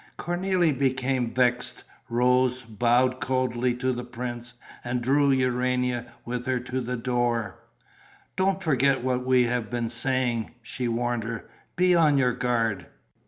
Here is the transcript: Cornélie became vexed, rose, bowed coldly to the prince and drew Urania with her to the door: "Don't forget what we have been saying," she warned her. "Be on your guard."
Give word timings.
Cornélie 0.17 0.75
became 0.75 1.29
vexed, 1.31 1.83
rose, 2.09 2.63
bowed 2.63 3.19
coldly 3.21 3.75
to 3.75 3.93
the 3.93 4.03
prince 4.03 4.55
and 4.83 4.99
drew 5.03 5.29
Urania 5.29 6.11
with 6.25 6.47
her 6.47 6.59
to 6.59 6.81
the 6.81 6.97
door: 6.97 7.59
"Don't 8.35 8.63
forget 8.63 9.03
what 9.03 9.23
we 9.23 9.43
have 9.43 9.69
been 9.69 9.89
saying," 9.89 10.55
she 10.63 10.87
warned 10.87 11.23
her. 11.23 11.45
"Be 11.75 11.93
on 11.93 12.17
your 12.17 12.33
guard." 12.33 12.87